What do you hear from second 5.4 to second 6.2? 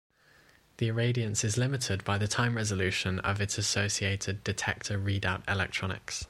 electronics.